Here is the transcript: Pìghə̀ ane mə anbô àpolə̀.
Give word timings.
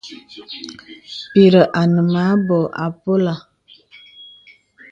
Pìghə̀ 1.31 1.65
ane 1.79 2.01
mə 2.11 2.19
anbô 2.31 2.57
àpolə̀. 2.83 3.35